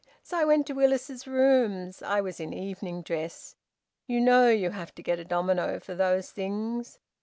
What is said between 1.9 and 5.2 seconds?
I was in evening dress. You know you have to get